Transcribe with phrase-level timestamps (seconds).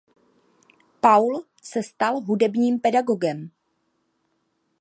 [1.01, 3.49] Paul se stal hudebním pedagogem.